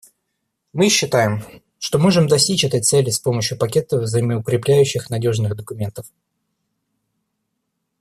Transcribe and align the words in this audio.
Мы 0.73 0.89
считаем, 0.89 1.43
что 1.77 1.99
можем 1.99 2.25
достичь 2.27 2.65
этой 2.65 2.81
цели 2.81 3.11
с 3.11 3.19
помощью 3.19 3.55
пакета 3.59 3.99
взаимоукрепляющих 3.99 5.11
надежных 5.11 5.55
документов. 5.55 6.07